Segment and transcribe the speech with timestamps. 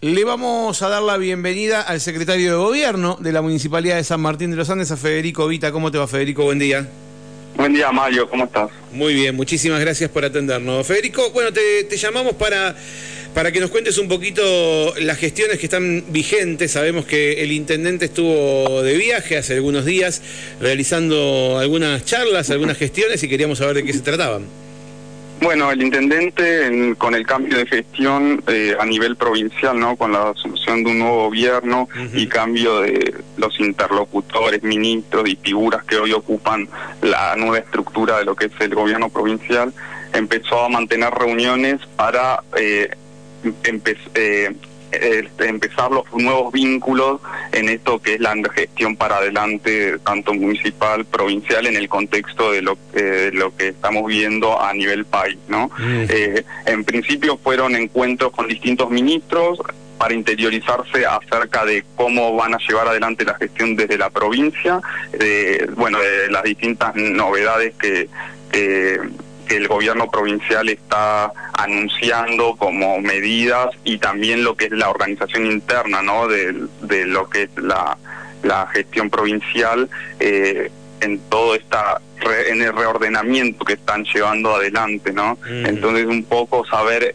[0.00, 4.20] Le vamos a dar la bienvenida al secretario de Gobierno de la Municipalidad de San
[4.20, 5.72] Martín de los Andes, a Federico Vita.
[5.72, 6.44] ¿Cómo te va, Federico?
[6.44, 6.86] Buen día.
[7.56, 8.30] Buen día, Mario.
[8.30, 8.70] ¿Cómo estás?
[8.92, 10.86] Muy bien, muchísimas gracias por atendernos.
[10.86, 12.76] Federico, bueno, te, llamamos para,
[13.34, 16.70] para que nos cuentes un poquito las gestiones que están vigentes.
[16.70, 20.22] Sabemos que el intendente estuvo de viaje hace algunos días
[20.60, 24.44] realizando algunas charlas, algunas gestiones y queríamos saber de qué se trataban.
[25.40, 29.96] Bueno, el intendente con el cambio de gestión eh, a nivel provincial, ¿no?
[29.96, 35.84] Con la asunción de un nuevo gobierno y cambio de los interlocutores, ministros y figuras
[35.84, 36.68] que hoy ocupan
[37.02, 39.72] la nueva estructura de lo que es el gobierno provincial,
[40.12, 42.90] empezó a mantener reuniones para eh,
[44.14, 44.54] eh
[44.90, 47.20] este, empezar los nuevos vínculos
[47.52, 52.62] en esto que es la gestión para adelante, tanto municipal, provincial, en el contexto de
[52.62, 55.38] lo, eh, lo que estamos viendo a nivel país.
[55.48, 55.70] ¿no?
[55.80, 59.58] Eh, en principio fueron encuentros con distintos ministros
[59.98, 64.80] para interiorizarse acerca de cómo van a llevar adelante la gestión desde la provincia,
[65.12, 68.08] de, bueno, de las distintas novedades que
[68.48, 68.98] que
[69.48, 76.02] el gobierno provincial está anunciando como medidas y también lo que es la organización interna
[76.02, 76.28] ¿no?
[76.28, 76.68] de,
[77.06, 77.96] lo que es la,
[78.72, 79.88] gestión provincial
[80.20, 82.00] eh, en todo esta
[82.48, 87.14] en el reordenamiento que están llevando adelante no entonces un poco saber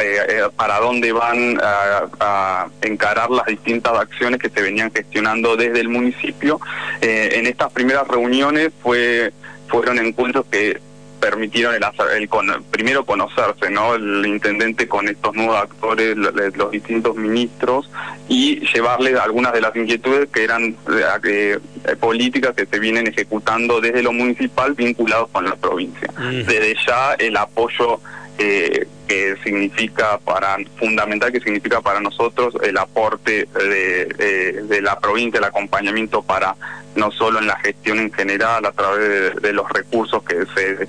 [0.00, 5.80] eh, eh, para dónde van a, encarar las distintas acciones que se venían gestionando desde
[5.80, 6.60] el municipio.
[7.00, 9.32] En estas primeras reuniones fue
[9.72, 10.78] fueron encuentros que
[11.22, 11.84] permitieron el,
[12.20, 12.28] el,
[12.72, 13.94] primero conocerse, ¿no?
[13.94, 17.88] El intendente con estos nuevos actores, los, distintos ministros
[18.28, 20.76] y llevarles algunas de las inquietudes que eran
[21.24, 26.12] eh, eh, políticas que se vienen ejecutando desde lo municipal vinculados con la provincia.
[26.18, 28.00] Desde ya el apoyo
[28.38, 35.38] eh, que significa para fundamental que significa para nosotros el aporte de, de la provincia,
[35.38, 36.56] el acompañamiento para
[36.94, 40.88] no solo en la gestión en general a través de, los recursos que se,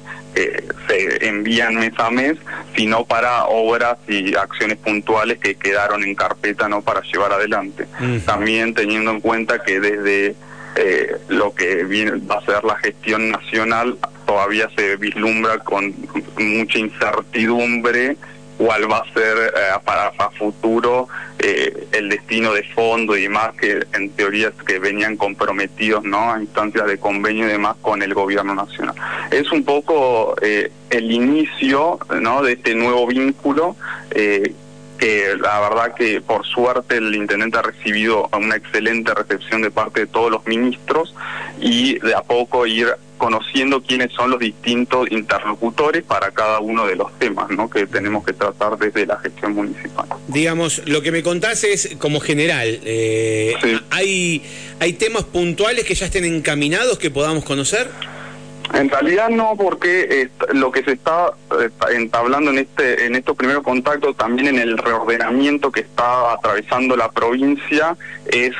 [0.88, 2.38] se envían mes a mes,
[2.76, 7.88] sino para obras y acciones puntuales que quedaron en carpeta no para llevar adelante.
[8.26, 10.36] También teniendo en cuenta que desde
[10.76, 15.94] eh, lo que viene, va a ser la gestión nacional todavía se vislumbra con
[16.38, 18.18] mucha incertidumbre
[18.58, 21.08] cuál va a ser eh, para, futuro
[21.40, 26.40] eh, el destino de fondo y demás que en teoría que venían comprometidos no a
[26.40, 28.96] instancias de convenio y demás con el gobierno nacional.
[29.32, 33.76] Es un poco eh, el inicio no de este nuevo vínculo
[34.10, 40.02] que la verdad que por suerte el intendente ha recibido una excelente recepción de parte
[40.02, 41.14] de todos los ministros
[41.60, 42.88] y de a poco ir
[43.24, 47.70] conociendo quiénes son los distintos interlocutores para cada uno de los temas ¿no?
[47.70, 50.06] que tenemos que tratar desde la gestión municipal.
[50.28, 53.56] Digamos, lo que me contás es como general, eh,
[53.92, 54.44] ¿hay,
[54.82, 57.90] ¿hay temas puntuales que ya estén encaminados que podamos conocer?
[58.74, 61.32] En realidad no, porque eh, lo que se está
[61.62, 66.98] eh, entablando en este en estos primeros contactos, también en el reordenamiento que está atravesando
[66.98, 67.96] la provincia,
[68.26, 68.54] es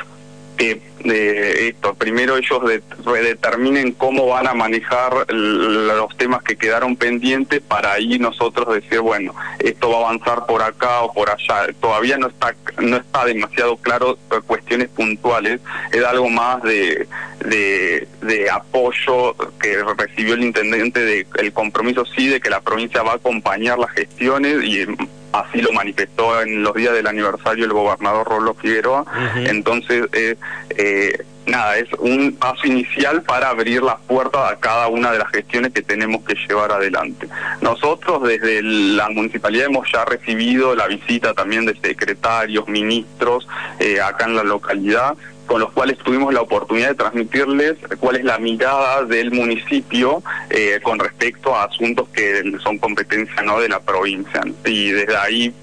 [0.56, 2.60] que de esto, primero ellos
[3.04, 9.34] redeterminen cómo van a manejar los temas que quedaron pendientes para ahí nosotros decir, bueno,
[9.58, 11.66] esto va a avanzar por acá o por allá.
[11.80, 15.60] Todavía no está no está demasiado claro eh, cuestiones puntuales,
[15.92, 17.06] es algo más de,
[17.44, 23.02] de, de apoyo que recibió el intendente de el compromiso sí de que la provincia
[23.02, 24.86] va a acompañar las gestiones y
[25.34, 29.04] así lo manifestó en los días del aniversario el gobernador Rolo Figueroa.
[29.36, 30.36] Entonces, eh,
[30.70, 35.28] eh, nada, es un paso inicial para abrir las puertas a cada una de las
[35.30, 37.28] gestiones que tenemos que llevar adelante.
[37.60, 43.48] Nosotros desde la municipalidad hemos ya recibido la visita también de secretarios, ministros
[43.80, 45.16] eh, acá en la localidad
[45.46, 50.80] con los cuales tuvimos la oportunidad de transmitirles cuál es la mirada del municipio eh,
[50.82, 54.42] con respecto a asuntos que son competencia no de la provincia.
[54.64, 55.54] Y desde ahí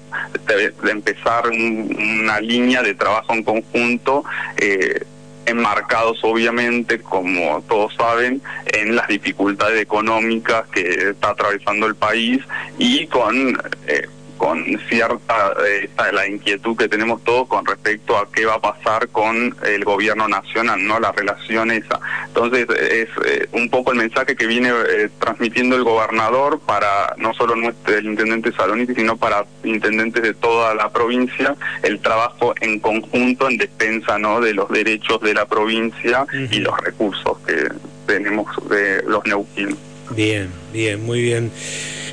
[0.46, 4.24] de, empezar una línea de trabajo en conjunto
[4.56, 5.04] eh,
[5.46, 12.40] enmarcados obviamente, como todos saben, en las dificultades económicas que está atravesando el país
[12.78, 14.06] y con eh,
[14.42, 19.06] con cierta eh, la inquietud que tenemos todos con respecto a qué va a pasar
[19.10, 20.98] con el gobierno nacional, ¿no?
[20.98, 22.00] La relación esa.
[22.26, 27.32] Entonces, es eh, un poco el mensaje que viene eh, transmitiendo el gobernador para no
[27.34, 31.54] solo nuestro, el intendente Saloniti, sino para intendentes de toda la provincia,
[31.84, 34.40] el trabajo en conjunto en defensa, ¿no?
[34.40, 37.68] De los derechos de la provincia y los recursos que
[38.08, 39.78] tenemos de los neuquinos.
[40.10, 41.52] Bien, bien, muy bien.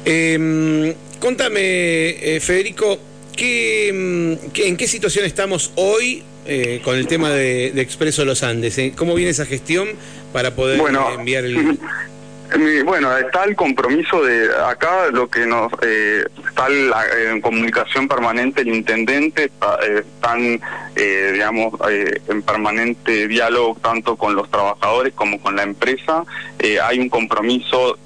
[0.05, 2.97] Eh, Contame, eh, Federico,
[3.35, 6.23] ¿qué, ¿en qué situación estamos hoy
[6.83, 8.79] con el tema de, Expreso Los Andes?
[8.95, 9.89] ¿Cómo viene esa gestión
[10.33, 10.81] para poder
[11.17, 11.77] enviar el...
[12.83, 16.67] Bueno, está el compromiso de acá, lo que nos eh, está
[17.29, 20.59] en comunicación permanente el intendente, está, eh, están,
[20.95, 26.23] eh, digamos, en permanente diálogo tanto con los trabajadores como con la empresa.
[26.83, 27.99] hay un compromiso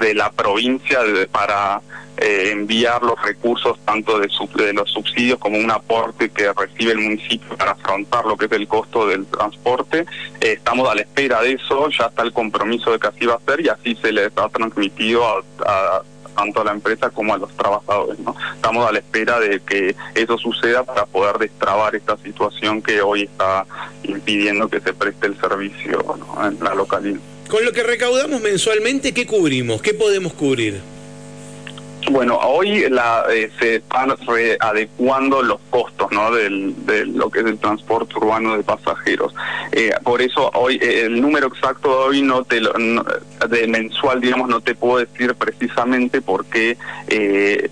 [0.00, 1.82] de, la provincia para
[2.24, 7.00] eh, enviar los recursos tanto de, de, los subsidios como un aporte que recibe el
[7.00, 10.06] municipio para afrontar lo que es el costo del transporte.
[10.40, 13.34] Eh, estamos a la espera de eso, ya está el compromiso de que así va
[13.34, 15.22] a ser y así se les ha transmitido
[15.66, 16.02] a,
[16.34, 18.18] tanto a la empresa como a los trabajadores.
[18.20, 18.34] ¿no?
[18.54, 23.24] Estamos a la espera de que eso suceda para poder destrabar esta situación que hoy
[23.24, 23.66] está
[24.02, 26.02] impidiendo que se preste el servicio
[26.42, 27.20] en la localidad.
[27.50, 29.82] Con lo que recaudamos mensualmente, ¿qué cubrimos?
[29.82, 30.93] ¿Qué podemos cubrir?
[32.10, 34.14] Bueno, hoy la, eh, se están
[34.60, 36.30] adecuando los costos ¿no?
[36.30, 39.34] Del, de lo que es el transporte urbano de pasajeros.
[39.72, 44.48] Eh, por eso hoy eh, el número exacto de hoy no te de mensual, digamos,
[44.48, 46.76] no te puedo decir precisamente porque
[47.08, 47.70] eh,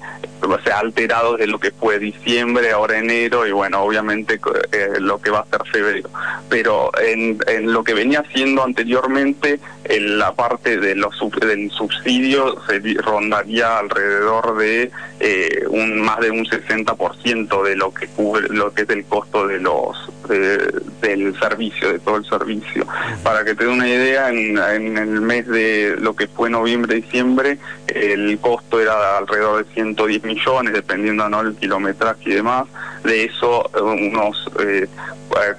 [0.64, 4.40] se ha alterado de lo que fue diciembre, ahora enero y bueno, obviamente
[4.72, 6.10] eh, lo que va a ser febrero.
[6.48, 12.60] Pero en, en lo que venía siendo anteriormente, en la parte de los del subsidio
[12.66, 14.90] se rondaría alrededor de
[15.20, 19.46] eh, un más de un 60% de lo que cubre lo que es el costo
[19.46, 19.96] de los
[20.28, 22.86] del servicio, de todo el servicio.
[23.22, 26.96] Para que te dé una idea, en, en el mes de lo que fue noviembre,
[26.96, 27.58] diciembre,
[27.88, 31.40] el costo era alrededor de 110 millones, dependiendo ¿no?
[31.40, 32.66] el kilometraje y demás.
[33.04, 34.88] De eso, unos eh,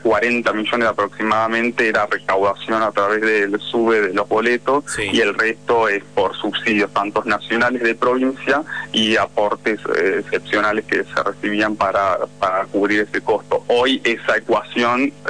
[0.02, 5.90] 40 millones aproximadamente era recaudación a través del sube de los boletos y el resto
[5.90, 8.62] es por subsidios, tantos nacionales de provincia
[8.92, 13.64] y aportes eh, excepcionales que se recibían para, para cubrir ese costo.
[13.68, 14.53] Hoy esa ecuación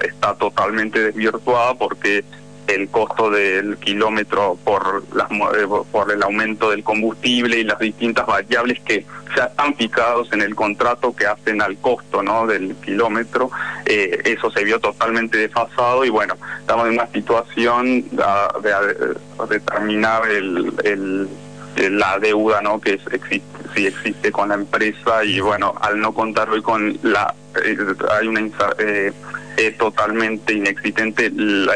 [0.02, 2.24] está totalmente desvirtuada porque
[2.68, 8.26] el costo del kilómetro por, las, eh, por el aumento del combustible y las distintas
[8.26, 9.06] variables que
[9.36, 12.48] ya están fijados en el contrato que hacen al costo ¿no?
[12.48, 13.52] del kilómetro,
[13.86, 19.16] eh, eso se vio totalmente desfasado y bueno, estamos en una situación de,
[19.50, 21.28] determinar el,
[21.76, 22.80] la deuda ¿no?
[22.80, 27.34] que existe, si existe con la empresa y bueno, al no contar hoy con la...
[27.64, 27.78] Eh,
[28.20, 28.42] hay una...
[28.80, 29.12] Eh,
[29.58, 31.70] es totalmente inexistente el,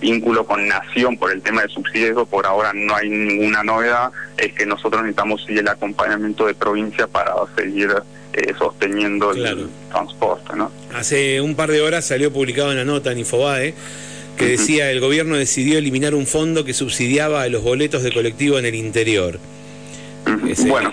[0.00, 4.52] vínculo con Nación por el tema de subsidios, por ahora no hay ninguna novedad, es
[4.54, 7.94] que nosotros necesitamos el acompañamiento de provincia para seguir
[8.32, 10.56] eh, sosteniendo el transporte.
[10.56, 10.72] ¿no?
[10.94, 13.74] Hace un par de horas salió publicado una nota en Infobae
[14.36, 18.58] que decía el gobierno decidió eliminar un fondo que subsidiaba a los boletos de colectivo
[18.58, 19.38] en el interior.
[20.66, 20.92] Bueno,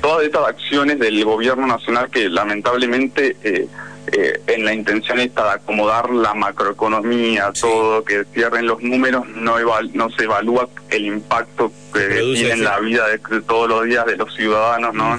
[0.00, 3.66] todas estas acciones del gobierno nacional que lamentablemente eh,
[4.12, 9.56] eh, en la intención esta de acomodar la macroeconomía, todo, que cierren los números, no,
[9.92, 14.16] no se evalúa el impacto que tiene en la vida de, todos los días de
[14.16, 15.18] los ciudadanos, ¿no?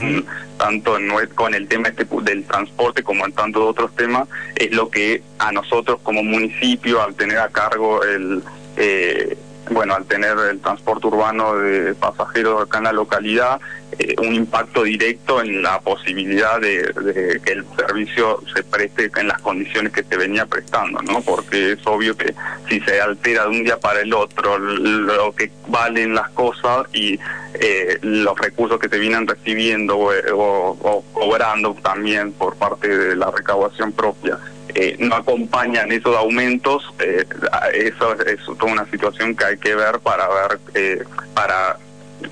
[0.57, 4.89] Tanto en, con el tema este del transporte como en tantos otros temas, es lo
[4.89, 8.43] que a nosotros como municipio, al tener a cargo el...
[8.77, 9.37] Eh,
[9.71, 13.59] bueno, al tener el transporte urbano de pasajeros acá en la localidad,
[13.99, 19.41] eh, un impacto directo en la posibilidad de, que el servicio se preste en las
[19.41, 21.21] condiciones que se venía prestando, ¿no?
[21.21, 22.33] Porque es obvio que
[22.69, 27.19] si se altera de un día para el otro lo que valen las cosas y
[27.55, 33.91] eh, los recursos que se vienen recibiendo o cobrando también por parte de la recaudación
[33.91, 34.39] propia
[34.75, 37.25] eh, no acompañan esos aumentos, eh,
[37.73, 41.77] eso es toda una situación que hay que ver para ver, eh, para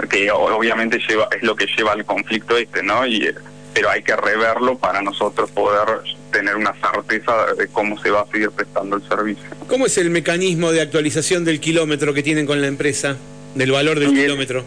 [0.10, 3.06] que obviamente lleva es lo que lleva al conflicto este, ¿no?
[3.06, 3.34] Y
[3.74, 8.28] pero hay que reverlo para nosotros poder tener una certeza de cómo se va a
[8.32, 9.44] seguir prestando el servicio.
[9.68, 13.18] ¿Cómo es el mecanismo de actualización del kilómetro que tienen con la empresa,
[13.56, 14.64] del valor del kilómetro?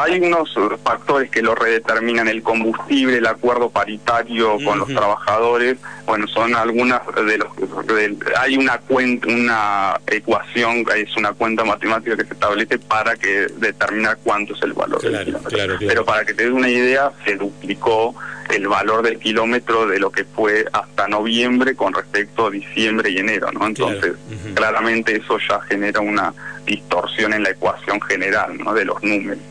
[0.00, 6.26] Hay unos factores que lo redeterminan, el combustible, el acuerdo paritario con los trabajadores, bueno,
[6.26, 7.48] son algunas de los...
[8.38, 14.18] hay una cuenta, una ecuación, es una cuenta matemática que se establece para que determinar
[14.22, 15.36] cuánto es el valor del
[15.78, 18.14] Pero para que te des una idea, se duplicó
[18.50, 23.18] el valor del kilómetro de lo que fue hasta noviembre con respecto a diciembre y
[23.18, 23.66] enero, ¿no?
[23.66, 24.12] Entonces,
[24.54, 26.32] claramente eso ya genera una
[26.64, 28.72] distorsión en la ecuación general, ¿no?
[28.74, 29.42] De los números.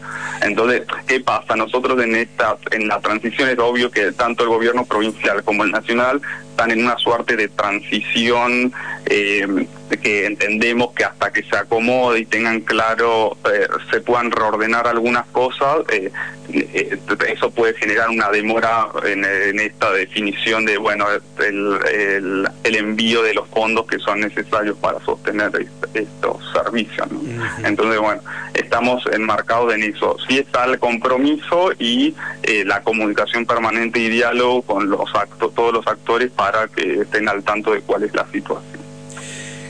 [0.41, 1.55] Entonces, ¿qué pasa?
[1.55, 5.72] Nosotros en esta en la transición es obvio que tanto el gobierno provincial como el
[5.72, 8.74] nacional están en una suerte de transición
[9.05, 9.48] eh,
[9.97, 15.25] que entendemos que hasta que se acomode y tengan claro, eh, se puedan reordenar algunas
[15.27, 16.12] cosas, eh,
[16.51, 16.97] eh,
[17.29, 19.23] eso puede generar una demora en,
[19.59, 21.05] esta definición de bueno
[21.39, 25.51] el, el, envío de los fondos que son necesarios para sostener
[25.93, 27.07] estos servicios.
[27.63, 28.21] Entonces, bueno,
[28.53, 30.17] estamos enmarcados en eso.
[30.27, 35.73] Sí está el compromiso y eh, la comunicación permanente y diálogo con los actos, todos
[35.73, 38.82] los actores para que estén al tanto de cuál es la situación.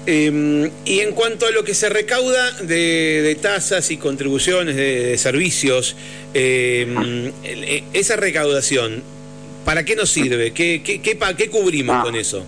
[0.05, 5.95] Em, y en cuanto a lo que se recauda de, tasas y contribuciones de, servicios,
[6.33, 9.01] em, e, esa recaudación,
[9.63, 10.51] ¿para qué nos sirve?
[10.51, 12.01] ¿Qué, qué, qué, cubrimos ah.
[12.03, 12.45] con eso?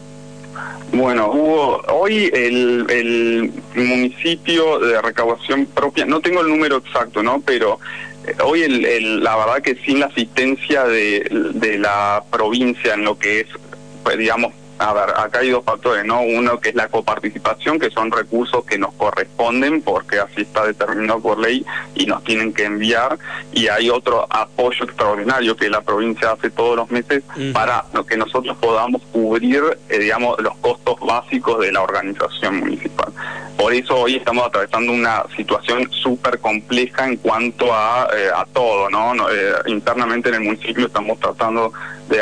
[0.91, 7.41] Bueno, hubo hoy el, el, municipio de recaudación propia, no tengo el número exacto, ¿no?
[7.41, 7.79] Pero
[8.27, 13.17] eh, hoy el, la verdad que sin la asistencia de, de la provincia en lo
[13.17, 13.47] que es,
[14.03, 16.21] pues, digamos, a ver, acá hay dos factores, ¿no?
[16.21, 21.21] Uno que es la coparticipación, que son recursos que nos corresponden porque así está determinado
[21.21, 21.65] por ley
[21.95, 23.17] y nos tienen que enviar.
[23.53, 28.57] Y hay otro apoyo extraordinario que la provincia hace todos los meses para que nosotros
[28.57, 33.11] podamos cubrir, eh, digamos, los costos básicos de la organización municipal.
[33.57, 38.89] Por eso hoy estamos atravesando una situación súper compleja en cuanto a, eh, a todo,
[38.89, 39.13] ¿no?
[39.29, 41.71] Eh, internamente en el municipio estamos tratando
[42.09, 42.17] de,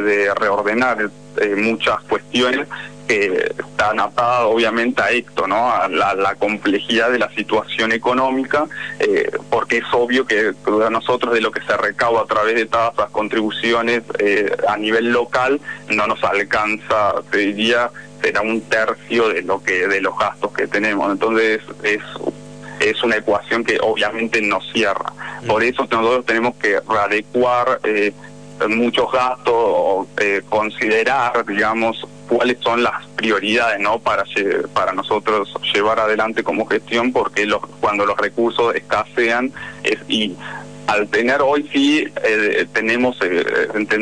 [0.00, 2.68] de reordenar eh, muchas cuestiones
[3.08, 5.70] que están atadas obviamente a esto, ¿no?
[5.70, 8.66] A la, complejidad de la situación económica,
[9.00, 10.52] eh, porque es obvio que
[10.90, 15.60] nosotros de lo que se recauda a través de tasas, contribuciones eh, a nivel local,
[15.88, 17.90] no nos alcanza, te diría,
[18.22, 21.10] será un tercio de lo que de los gastos que tenemos.
[21.10, 22.02] Entonces es
[22.82, 25.12] es una ecuación que obviamente no cierra.
[25.46, 28.12] Por eso nosotros tenemos que readecuar eh,
[28.68, 34.24] muchos gastos eh, considerar, digamos, cuáles son las prioridades no para
[34.72, 39.52] para nosotros llevar adelante como gestión porque los cuando los recursos escasean
[39.82, 40.36] es y
[40.86, 43.44] al tener hoy sí eh, tenemos eh,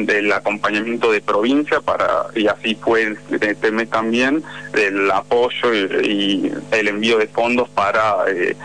[0.08, 4.42] el acompañamiento de provincia para y así fue este mes también
[4.74, 8.56] el apoyo y, el envío de fondos para eh,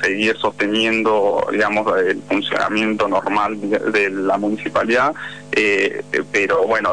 [0.00, 5.12] seguir sosteniendo digamos el funcionamiento normal de, la municipalidad
[6.32, 6.92] pero bueno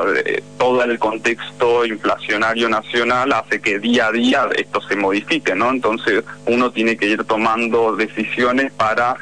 [0.58, 6.24] todo el contexto inflacionario nacional hace que día a día esto se modifique no entonces
[6.46, 9.16] uno tiene que ir tomando decisiones para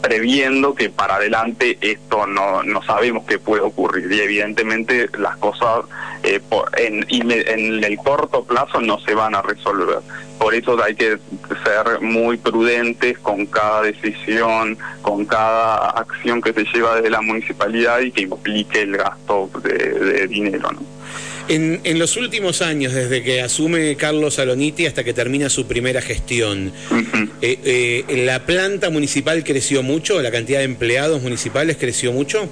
[0.00, 5.84] previendo que para adelante esto no, no sabemos qué puede ocurrir y evidentemente las cosas
[6.22, 6.40] eh,
[6.76, 9.98] en, en el corto plazo no se van a resolver.
[10.38, 11.18] Por eso hay que
[11.64, 18.00] ser muy prudentes con cada decisión, con cada acción que se lleva desde la municipalidad
[18.00, 20.70] y que implique el gasto de, de dinero.
[20.72, 20.97] ¿no?
[21.48, 26.02] En, en, los últimos años, desde que asume Carlos Aloniti hasta que termina su primera
[26.02, 26.72] gestión,
[27.40, 30.20] eh, eh, ¿la planta municipal creció mucho?
[30.20, 32.50] ¿La cantidad de empleados municipales creció mucho?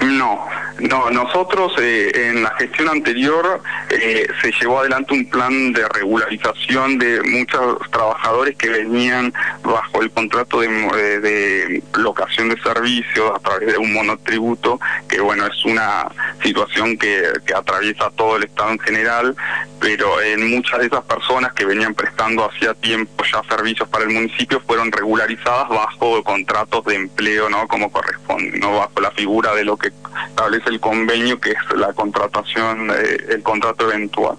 [0.00, 0.46] No,
[0.80, 6.98] no, nosotros eh, en la gestión anterior eh, se llevó adelante un plan de regularización
[6.98, 13.38] de muchos trabajadores que venían bajo el contrato de, eh, de locación de servicios a
[13.40, 16.08] través de un monotributo, que bueno, es una
[16.42, 19.36] situación que, que atraviesa todo el Estado en general,
[19.80, 24.10] pero en muchas de esas personas que venían prestando hacía tiempo ya servicios para el
[24.10, 27.68] municipio fueron regularizadas bajo contratos de empleo, ¿no?
[27.68, 28.78] Como corresponde, ¿no?
[28.78, 29.89] Bajo la figura de lo que
[30.28, 34.36] establece el convenio, que es la contratación, eh, el contrato eventual.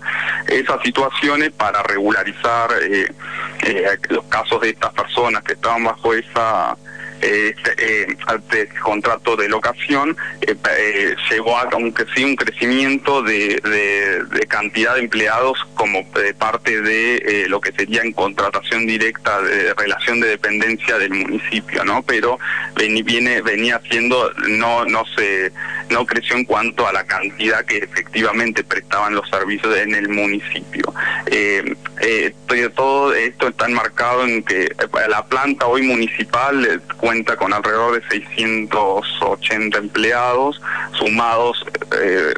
[0.47, 3.07] Esas situaciones para regularizar eh,
[3.63, 6.75] eh, los casos de estas personas que estaban bajo esa
[7.21, 8.17] este, eh,
[8.83, 15.01] contrato de locación eh, eh, llegó a un, sí, un crecimiento de, de, cantidad de
[15.01, 16.05] empleados como
[16.37, 21.83] parte de eh, lo que sería en contratación directa de relación de dependencia del municipio,
[21.85, 22.03] ¿no?
[22.03, 22.37] Pero
[22.75, 25.51] viene venía siendo no no se
[25.91, 30.93] no creció en cuanto a la cantidad que efectivamente prestaban los servicios en el municipio.
[31.27, 32.33] Eh, eh,
[32.75, 34.73] todo esto está enmarcado en que eh,
[35.09, 40.61] la planta hoy municipal eh, cuenta con alrededor de 680 empleados,
[40.93, 42.33] sumados eh,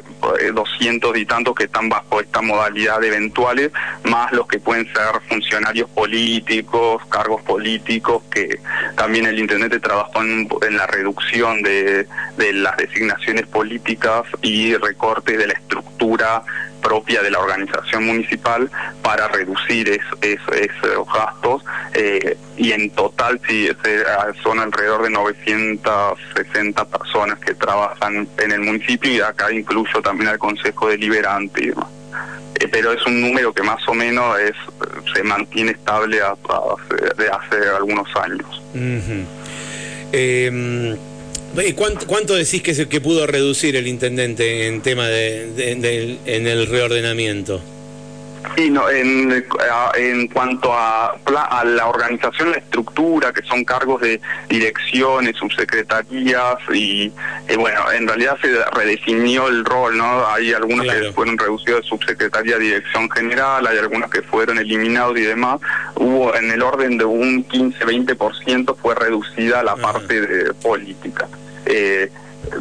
[0.52, 3.70] 200 y tantos que están bajo esta modalidad de eventuales,
[4.04, 8.58] más los que pueden ser funcionarios políticos, cargos políticos, que
[8.96, 12.06] también el Internet trabajó en, en la reducción de,
[12.36, 16.42] de las designaciones políticas y recorte de la estructura
[16.84, 18.70] propia de la organización municipal
[19.02, 19.88] para reducir
[20.20, 21.64] esos gastos
[21.94, 23.68] eh, y en total sí,
[24.42, 30.38] son alrededor de 960 personas que trabajan en el municipio y acá incluyo también al
[30.38, 31.72] Consejo Deliberante
[32.60, 34.54] eh, pero es un número que más o menos es
[35.14, 38.62] se mantiene estable de hace algunos años.
[40.12, 40.96] Eh,
[41.76, 46.18] ¿cuánto, ¿Cuánto decís que, se, que pudo reducir el intendente en tema de, de- de-
[46.26, 47.60] en el reordenamiento?
[48.56, 49.44] Sí, no, en,
[49.96, 57.10] en cuanto a, a la organización, la estructura, que son cargos de direcciones, subsecretarías y,
[57.48, 60.26] eh, bueno, en realidad se redefinió el rol, ¿no?
[60.28, 61.00] Hay algunos Claro.
[61.06, 65.60] que fueron reducidos de subsecretaría a dirección general, hay algunos que fueron eliminados y demás.
[65.96, 69.82] Hubo en el orden de un 15-20% fue reducida la Ajá.
[69.94, 71.26] parte de política.
[71.66, 72.10] Eh,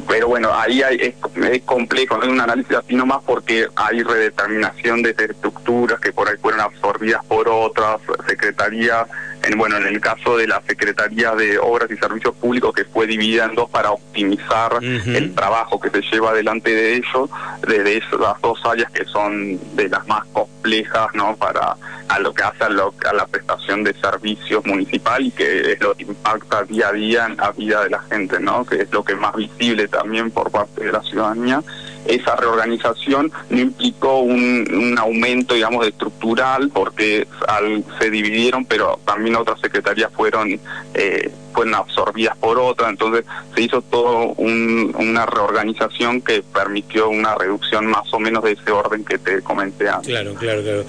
[0.08, 1.16] pero bueno, ahí hay, es,
[1.52, 6.30] es complejo, no es un análisis así nomás porque hay redeterminación de estructuras que por
[6.30, 9.08] ahí fueron absorbidas por otras secretarías.
[9.44, 13.06] En, bueno, en el caso de la Secretaría de Obras y Servicios Públicos que fue
[13.08, 17.30] dividida en dos para optimizar el trabajo que se lleva adelante de ellos,
[17.68, 21.36] de, de esas dos áreas que son de las más complejas, ¿no?
[21.36, 21.76] Para
[22.10, 25.82] a lo que hace a, lo- a la prestación de servicios municipal y que es
[25.82, 28.66] lo que impacta día a día en la vida de la gente, ¿no?
[28.66, 31.62] Que es lo que es más visible también por parte de la ciudadanía.
[32.06, 39.36] Esa reorganización no implicó un, un aumento, digamos, estructural porque al, se dividieron, pero también
[39.36, 40.60] otras secretarías fueron
[40.94, 47.36] eh, fueron absorbidas por otras, entonces se hizo todo un- una reorganización que permitió una
[47.36, 50.08] reducción más o menos de ese orden que te comenté antes.
[50.08, 50.86] Claro, claro, claro.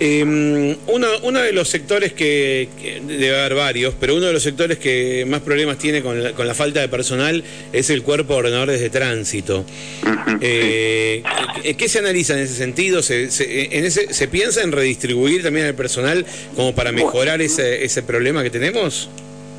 [0.00, 4.42] Eh, uno, uno de los sectores que, que debe haber varios, pero uno de los
[4.42, 8.32] sectores que más problemas tiene con la, con la falta de personal es el cuerpo
[8.34, 9.64] de ordenadores de tránsito.
[10.40, 11.22] Eh,
[11.62, 13.02] ¿qué- ¿Qué se analiza en ese sentido?
[13.02, 16.24] ¿Se, se, en ese, ¿Se piensa en redistribuir también el personal
[16.56, 19.08] como para mejorar ese, ese problema que tenemos?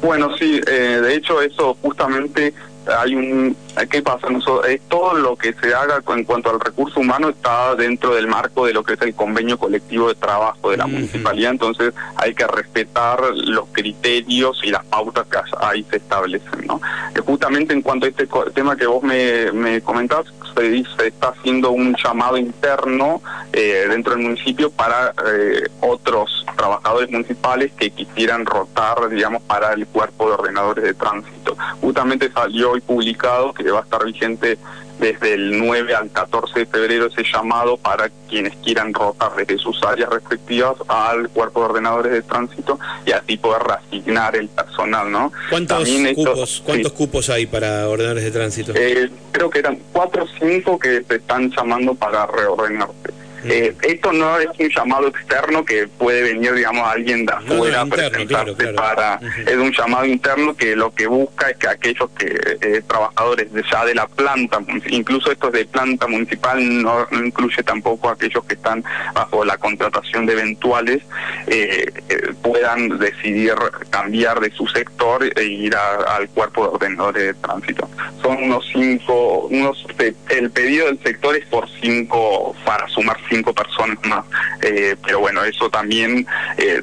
[0.02, 2.54] Bueno, sí, eh, de hecho eso justamente
[3.00, 3.58] hay un...
[3.90, 4.30] ¿Qué pasa?
[4.30, 8.28] Nosotros, eh, todo lo que se haga en cuanto al recurso humano está dentro del
[8.28, 12.34] marco de lo que es el convenio colectivo de trabajo de la municipalidad, entonces hay
[12.36, 16.68] que respetar los criterios y las pautas que ahí se establecen.
[16.68, 16.80] ¿no?
[17.16, 20.26] Eh, justamente en cuanto a este co- tema que vos me, me comentás,
[20.62, 23.22] está haciendo un llamado interno
[23.54, 29.86] eh, dentro del municipio para eh, otros trabajadores municipales que quisieran rotar, digamos, para el
[29.88, 31.58] cuerpo de ordenadores de tránsito.
[31.82, 34.58] Justamente salió hoy publicado que va a estar vigente
[35.00, 39.82] desde el 9 al 14 de febrero ese llamado para quienes quieran rotar desde sus
[39.84, 45.32] áreas respectivas al cuerpo de ordenadores de tránsito y así poder reasignar el personal, ¿no?
[45.50, 46.98] ¿Cuántos También cupos, cuántos sí.
[46.98, 48.74] cupos hay para ordenadores de tránsito?
[48.76, 53.25] Eh, creo que eran cuatro o cinco que se están llamando para reordenarse.
[53.46, 53.52] Mm.
[53.52, 57.54] Eh, esto no es un llamado externo que puede venir, digamos, alguien de No, no,
[57.56, 58.76] afuera a presentarse claro, claro.
[58.76, 59.20] para...
[59.46, 62.26] Es un llamado interno que lo que busca es que aquellos que
[62.62, 67.62] eh, trabajadores de ya de la planta, incluso estos de planta municipal, no, no incluye
[67.64, 71.04] tampoco aquellos que están bajo la contratación de eventuales,
[71.48, 73.54] eh, eh, puedan decidir
[73.92, 77.88] cambiar de su sector e ir a- al cuerpo de ordenadores de tránsito.
[78.22, 79.86] Son unos cinco, unos
[80.30, 84.26] el pedido del sector es por cinco, para sumar cinco personas más.
[84.62, 86.26] Eh, pero bueno, eso también
[86.58, 86.82] eh,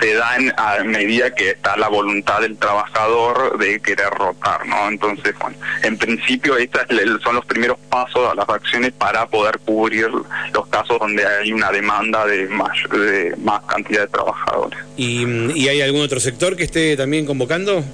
[0.00, 4.88] se da en- a medida que está la voluntad del trabajador de querer rotar, ¿no?
[4.88, 6.82] Entonces, bueno, en principio estos
[7.22, 11.70] son los primeros pasos a las acciones para poder cubrir los casos donde hay una
[11.72, 14.78] demanda de más, de más cantidad de trabajadores.
[14.96, 15.26] ¿Y,
[15.58, 17.84] y hay algún otro sector que esté también convocando?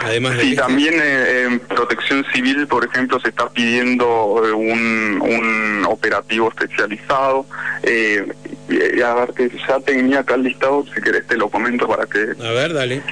[0.00, 0.62] Además de Sí, este?
[0.62, 7.46] también eh, en protección civil, por ejemplo, se está pidiendo eh, un, un operativo especializado.
[7.82, 8.26] Eh,
[9.04, 12.18] a ver, que ya tenía acá el listado, si querés te lo comento para que...
[12.44, 13.02] A ver, dale.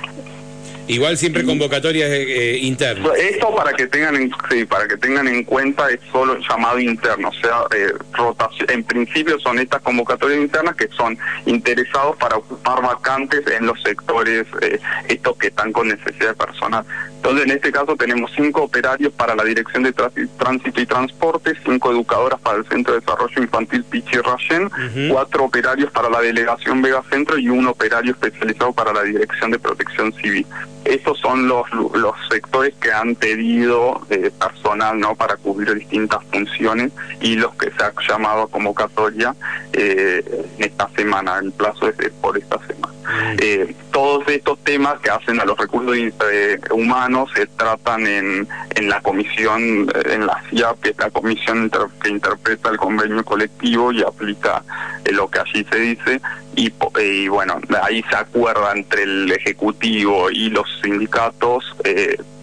[0.86, 3.16] Igual siempre convocatorias eh, internas.
[3.18, 7.28] Esto para que tengan en, sí, para que tengan en cuenta es solo llamado interno,
[7.28, 8.70] o sea, eh, rotación.
[8.70, 11.16] En principio son estas convocatorias internas que son
[11.46, 16.84] interesados para ocupar vacantes en los sectores eh, estos que están con necesidad de personal.
[17.24, 21.90] Entonces, en este caso tenemos cinco operarios para la Dirección de Tránsito y Transporte, cinco
[21.90, 25.08] educadoras para el Centro de Desarrollo Infantil Pichi Rayén, Ujú.
[25.14, 29.58] cuatro operarios para la Delegación Vega Centro y un operario especializado para la Dirección de
[29.58, 30.46] Protección Civil.
[30.84, 36.92] Estos son los, los sectores que han pedido eh, personal no para cubrir distintas funciones
[37.22, 39.34] y los que se ha llamado a convocatoria
[39.72, 40.22] eh,
[40.58, 41.38] en esta semana.
[41.38, 42.93] El plazo es, es por esta semana.
[43.38, 48.88] Eh, todos estos temas que hacen a los recursos eh, humanos se tratan en, en
[48.88, 53.24] la comisión, eh, en la CIAP, que es la comisión inter- que interpreta el convenio
[53.24, 54.62] colectivo y aplica
[55.04, 56.20] eh, lo que allí se dice.
[56.56, 61.64] Y, y bueno, ahí se acuerda entre el Ejecutivo y los sindicatos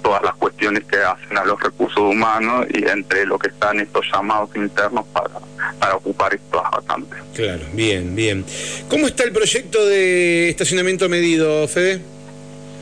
[0.02, 4.06] todas las cuestiones que hacen a los recursos humanos y entre lo que están estos
[4.12, 5.30] llamados internos para,
[5.80, 7.20] para ocupar estas vacantes.
[7.36, 8.46] Claro, bien, bien.
[8.90, 12.02] ¿Cómo está el proyecto de estacionamiento medido, Fede?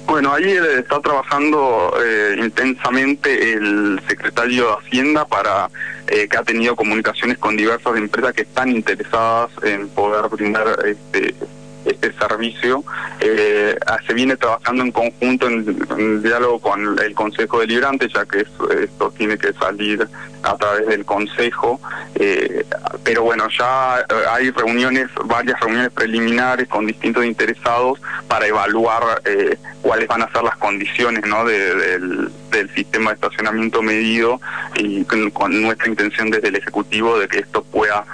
[0.10, 5.70] Bueno, ahí está trabajando eh, intensamente el secretario de Hacienda para
[6.08, 11.36] eh, que ha tenido comunicaciones con diversas empresas que están interesadas en poder brindar este
[11.86, 12.84] este servicio.
[13.20, 18.46] Eh, se viene trabajando en conjunto en, diálogo con el Consejo Deliberante, ya que
[18.82, 20.08] esto tiene que salir
[20.44, 21.80] a través del Consejo.
[22.15, 22.65] Eh,
[23.04, 29.58] pero bueno, ya eh, hay reuniones, varias reuniones preliminares con distintos interesados para evaluar eh,
[29.82, 31.46] cuáles van a ser las condiciones ¿no?
[31.46, 34.39] del, del sistema de estacionamiento medido
[34.76, 38.06] y con nuestra intención desde el Ejecutivo de que esto pueda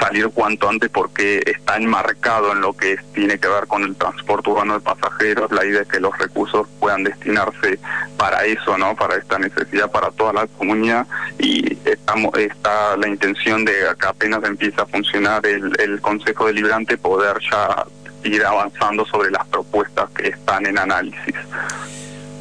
[0.00, 4.50] salir cuanto antes porque está enmarcado en lo que tiene que ver con el transporte
[4.50, 7.78] urbano de pasajeros, la idea es que los recursos puedan destinarse
[8.16, 8.94] para eso, ¿no?
[8.96, 11.06] Para esta necesidad para toda la comunidad
[11.38, 16.96] y estamos está la intención de que apenas empieza a funcionar el, el Consejo Deliberante
[16.96, 17.84] poder ya
[18.24, 21.34] ir avanzando sobre las propuestas que están en análisis.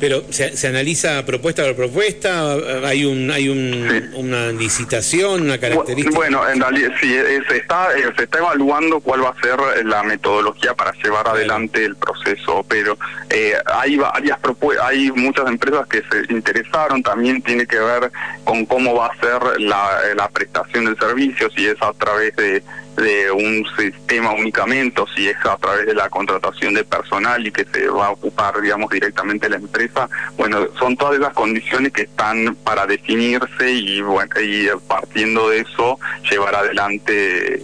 [0.03, 6.13] Pero se, se, analiza propuesta por propuesta, hay un hay un, una licitación, una característica.
[6.13, 7.15] Bueno, en realidad sí,
[7.47, 11.85] se está eh, se está evaluando cuál va a ser la metodología para llevar adelante
[11.85, 12.97] el proceso, pero
[13.29, 18.11] eh, hay varias propuestas, hay muchas empresas que se interesaron, también tiene que ver
[18.43, 22.61] con cómo va a ser la, la prestación del servicio, si es a través de
[22.95, 27.51] de un sistema únicamente o si es a través de la contratación de personal y
[27.51, 30.09] que se va a ocupar digamos directamente la empresa.
[30.37, 35.99] Bueno son todas esas condiciones que están para definirse y bueno y partiendo de eso
[36.29, 37.61] llevar adelante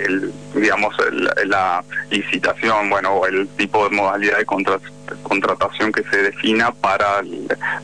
[0.00, 0.94] el digamos
[1.44, 4.46] la licitación bueno el tipo de modalidad de
[5.22, 7.22] contratación que se defina para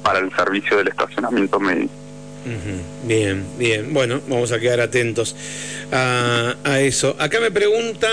[0.03, 1.93] para el servicio del estacionamiento médico
[3.07, 3.93] Bien, bien.
[3.93, 5.37] Bueno, vamos a quedar atentos
[5.93, 7.15] a, eso.
[7.19, 8.11] Acá me preguntan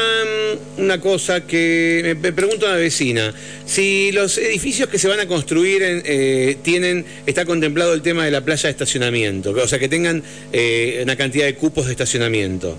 [0.78, 3.34] una cosa que me, pregunta una vecina.
[3.66, 8.32] Si los edificios que se van a construir eh, tienen, está contemplado el tema de
[8.32, 12.78] la playa de estacionamiento, o sea, que tengan eh, una cantidad de cupos de estacionamiento.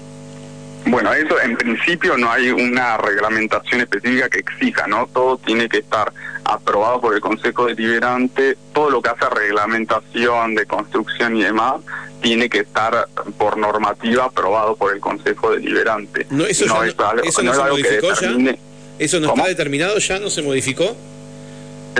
[0.86, 5.06] Bueno, eso en principio no hay una reglamentación específica que exija, ¿no?
[5.12, 6.12] Todo tiene que estar
[6.44, 11.82] aprobado por el Consejo Deliberante, todo lo que hace reglamentación de construcción y demás
[12.22, 16.26] tiene que estar por normativa aprobado por el Consejo Deliberante.
[16.30, 18.56] No, eso, no, es, algo, ¿eso no, se modificó ya?
[18.98, 20.18] ¿Eso no está determinado ya?
[20.18, 20.96] ¿No se modificó?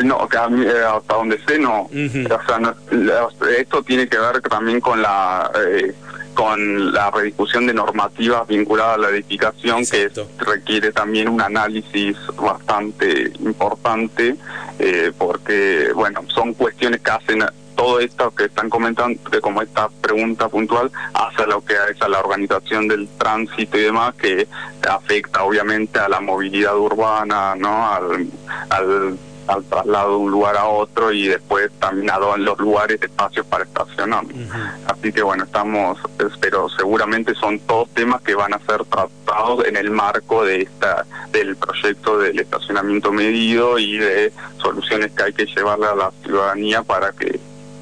[0.03, 1.83] No, que eh, hasta donde sé no.
[1.83, 2.75] o sea,
[3.59, 5.51] esto tiene que ver también con la...
[5.57, 5.95] Eh,
[6.39, 13.33] con la rediscusión de normativas vinculadas a la edificación que requiere también un análisis bastante
[13.41, 14.37] importante
[14.79, 19.89] eh, porque bueno son cuestiones que hacen todo esto que están comentando, que como esta
[20.01, 24.47] pregunta puntual, hace lo que es a la organización del tránsito y demás, que
[24.89, 27.89] afecta obviamente a la movilidad urbana, ¿no?
[27.89, 28.27] al,
[28.71, 33.47] al al traslado de un lugar a otro y después también a los lugares espacios
[33.47, 34.25] para estacionar.
[34.87, 35.99] Así que bueno, estamos,
[36.41, 41.07] pero seguramente son todos temas que van a ser tratados en el marco de esta
[41.33, 46.83] del proyecto del estacionamiento medido y de soluciones que hay que llevarle a la ciudadanía
[46.83, 47.41] para que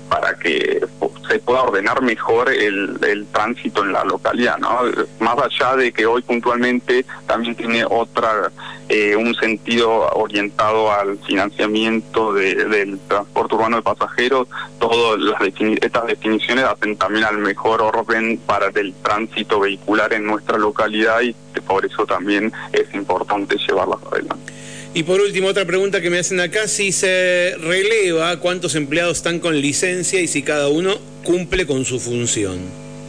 [0.09, 0.87] para que
[1.29, 4.81] se pueda ordenar mejor el, el tránsito en la localidad, ¿no?
[5.21, 8.51] Más allá de que hoy puntualmente también tiene otra
[8.89, 15.41] eh, un sentido orientado al financiamiento del transporte urbano de pasajeros, todas las
[15.83, 21.35] estas definiciones hacen también al mejor orden para el tránsito vehicular en nuestra localidad y
[21.67, 24.53] por eso también es importante llevarlas adelante.
[24.97, 29.41] Y por último, otra pregunta que me hacen acá, si se releva cuántos empleados están
[29.41, 30.95] con licencia y si cada uno
[31.27, 32.61] cumple con su función.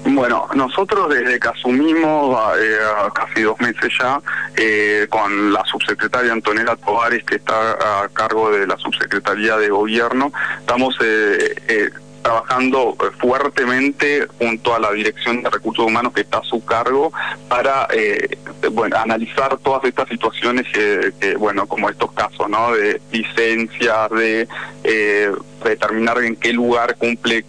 [0.06, 2.78] Bueno, nosotros desde que asumimos, eh,
[3.14, 4.20] casi dos meses ya,
[4.56, 10.32] eh, con la subsecretaria Antonella Tovares, que está a cargo de la subsecretaría de gobierno,
[10.60, 11.90] estamos eh, eh
[12.28, 17.13] trabajando eh, fuertemente junto a la Dirección de Recursos Humanos que está a su cargo
[17.48, 18.38] para eh,
[18.70, 24.46] bueno analizar todas estas situaciones que, bueno como estos casos no de licencias de
[24.84, 25.32] eh,
[25.63, 27.46] determinar en qué lugar cumple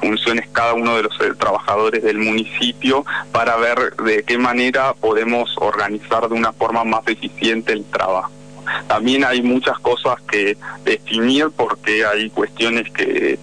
[0.00, 6.28] funciones cada uno de los trabajadores del municipio para ver de qué manera podemos organizar
[6.28, 8.30] de una forma más eficiente el trabajo
[8.86, 13.38] también hay muchas cosas que definir porque hay cuestiones que,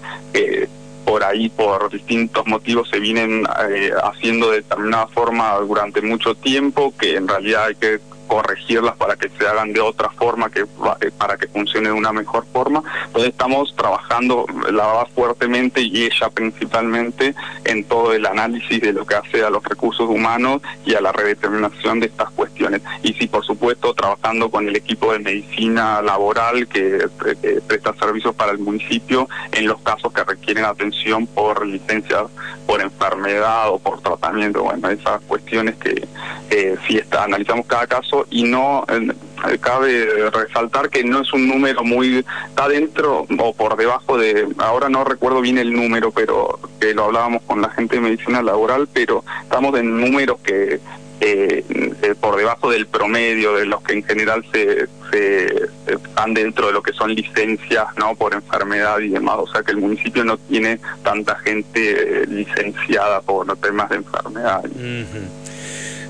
[1.05, 6.93] por ahí por distintos motivos se vienen eh, haciendo de determinada forma durante mucho tiempo
[6.97, 11.11] que en realidad hay que corregirlas para que se hagan de otra forma, que eh,
[11.17, 12.83] para que funcione de una mejor forma.
[13.05, 19.05] Entonces estamos trabajando, la verdad, fuertemente y ella principalmente en todo el análisis de lo
[19.05, 22.81] que hace a los recursos humanos y a la redeterminación de estas cuestiones.
[23.01, 27.07] Y sí, por supuesto, trabajando con el equipo de medicina laboral que,
[27.41, 32.23] que presta servicios para el municipio en los casos que requieren atención por licencias
[32.65, 36.07] por enfermedad o por tratamiento, bueno, esas cuestiones que
[36.49, 41.47] eh, sí está, analizamos cada caso y no eh, cabe resaltar que no es un
[41.47, 46.59] número muy está dentro o por debajo de ahora no recuerdo bien el número pero
[46.79, 50.79] que lo hablábamos con la gente de medicina laboral pero estamos en números que
[51.25, 56.67] eh, eh, por debajo del promedio de los que en general se, se, están dentro
[56.67, 59.37] de lo que son licencias no por enfermedad y demás.
[59.37, 64.63] O sea que el municipio no tiene tanta gente licenciada por temas de enfermedad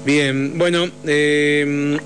[0.06, 2.00] bien bueno eh,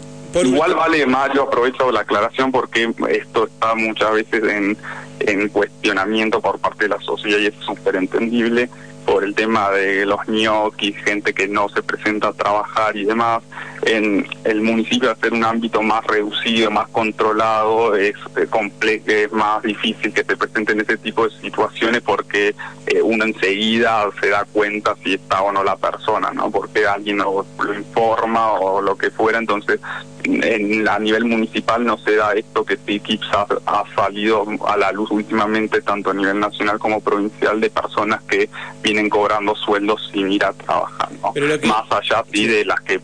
[0.44, 4.78] Igual vale, Mario, aprovecho la aclaración porque esto está muchas veces en,
[5.22, 8.70] en cuestionamiento por parte de la sociedad y es súper entendible
[9.06, 13.42] por el tema de los ñoquis, gente que no se presenta a trabajar y demás.
[13.88, 20.12] En el municipio hacer un ámbito más reducido, más controlado, es, eh, es más difícil
[20.12, 22.54] que se presenten ese tipo de situaciones porque
[22.88, 26.52] eh, uno enseguida se da cuenta si está o no la persona, ¿no?
[26.52, 27.46] Porque alguien lo,
[27.78, 29.80] informa o lo que fuera, entonces
[30.26, 34.92] en, a nivel municipal no se da esto que sí quizás ha salido a la
[34.92, 38.50] luz últimamente, tanto a nivel nacional como provincial, de personas que
[38.84, 41.34] vienen cobrando sueldos sin ir a trabajar, ¿no?
[41.68, 43.00] Más allá sí de las que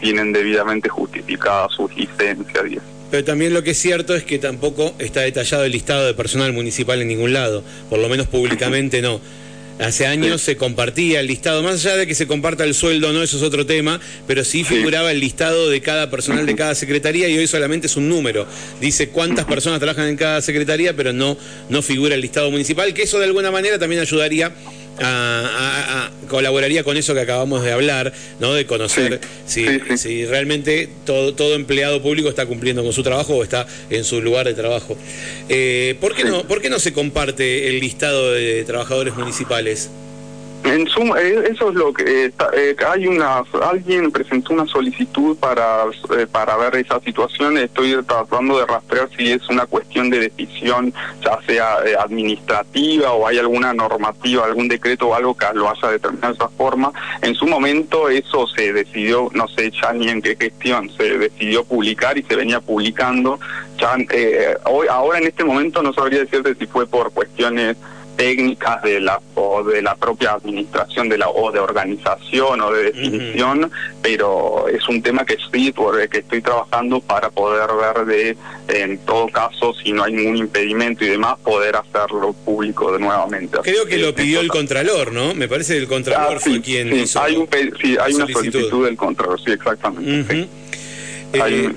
[0.00, 2.78] tienen debidamente justificadas sus licencias y
[3.10, 6.52] Pero también lo que es cierto es que tampoco está detallado el listado de personal
[6.52, 9.20] municipal en ningún lado, por lo menos públicamente no.
[9.80, 13.22] Hace años se compartía el listado, más allá de que se comparta el sueldo, no,
[13.22, 17.28] eso es otro tema, pero sí figuraba el listado de cada personal de cada secretaría
[17.28, 18.46] y hoy solamente es un número.
[18.78, 21.38] Dice cuántas personas trabajan en cada secretaría, pero no,
[21.70, 24.52] no figura el listado municipal, que eso de alguna manera también ayudaría
[25.00, 28.54] a, colaboraría con eso que acabamos de hablar, ¿no?
[28.54, 33.42] De conocer si, si, realmente todo, todo empleado público está cumpliendo con su trabajo o
[33.42, 34.96] está en su lugar de trabajo.
[35.48, 39.90] Eh, ¿por, qué no, ¿Por qué no se comparte el listado de trabajadores municipales?
[40.70, 45.36] En suma, eh, eso es lo que eh, eh, hay una alguien presentó una solicitud
[45.36, 45.86] para
[46.30, 47.58] para ver esa situación.
[47.58, 53.38] Estoy tratando de rastrear si es una cuestión de decisión, ya sea administrativa o hay
[53.38, 56.92] alguna normativa, algún decreto o algo que lo haya determinado de esa forma.
[57.20, 61.64] En su momento eso se decidió, no sé ya ni en qué gestión, se decidió
[61.64, 63.40] publicar y se venía publicando.
[63.76, 63.96] Ya
[64.66, 67.76] hoy ahora en este momento no sabría decirte si fue por cuestiones
[68.20, 72.92] técnicas de la o de la propia administración de la o de organización o de
[72.92, 73.70] definición
[74.02, 78.36] pero es un tema que sí por que estoy trabajando para poder ver de
[78.68, 83.56] en todo caso si no hay ningún impedimento y demás poder hacerlo público de nuevamente.
[83.62, 87.06] Creo que lo pidió el contralor no me parece que el contralor ah, fue quien
[87.06, 87.48] sí, hay un
[87.80, 90.46] sí, hay una solicitud del contralor sí exactamente
[91.32, 91.72] hay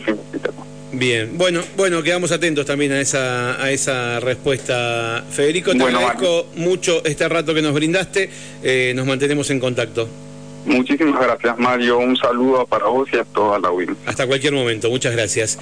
[0.93, 5.71] Bien, bueno, bueno, quedamos atentos también a esa, a esa respuesta, Federico.
[5.71, 8.29] Te agradezco mucho este rato que nos brindaste.
[8.61, 10.07] Eh, nos mantenemos en contacto.
[10.65, 11.97] Muchísimas gracias, Mario.
[11.97, 13.97] Un saludo para vos y a toda la UIN.
[14.05, 14.89] Hasta cualquier momento.
[14.89, 15.57] Muchas gracias.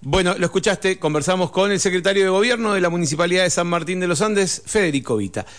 [0.00, 0.98] Bueno, lo escuchaste.
[0.98, 4.62] Conversamos con el secretario de Gobierno de la Municipalidad de San Martín de los Andes,
[4.66, 5.46] Federico Vita.